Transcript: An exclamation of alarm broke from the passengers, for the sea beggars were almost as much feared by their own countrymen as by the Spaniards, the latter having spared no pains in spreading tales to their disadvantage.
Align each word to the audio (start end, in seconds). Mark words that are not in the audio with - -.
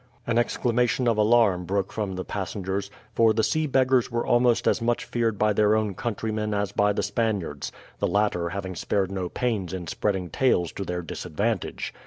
An 0.25 0.39
exclamation 0.39 1.07
of 1.07 1.15
alarm 1.15 1.65
broke 1.65 1.91
from 1.91 2.15
the 2.15 2.25
passengers, 2.25 2.89
for 3.13 3.33
the 3.35 3.43
sea 3.43 3.67
beggars 3.67 4.09
were 4.11 4.25
almost 4.25 4.67
as 4.67 4.81
much 4.81 5.05
feared 5.05 5.37
by 5.37 5.53
their 5.53 5.75
own 5.75 5.93
countrymen 5.93 6.55
as 6.55 6.71
by 6.71 6.91
the 6.91 7.03
Spaniards, 7.03 7.71
the 7.99 8.07
latter 8.07 8.49
having 8.49 8.73
spared 8.75 9.11
no 9.11 9.29
pains 9.29 9.73
in 9.73 9.85
spreading 9.85 10.31
tales 10.31 10.71
to 10.71 10.83
their 10.85 11.03
disadvantage. 11.03 11.93